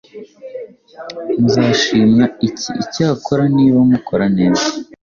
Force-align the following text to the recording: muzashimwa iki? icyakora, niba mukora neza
muzashimwa 1.39 2.25
iki? 2.47 2.71
icyakora, 2.83 3.43
niba 3.55 3.79
mukora 3.89 4.25
neza 4.37 4.67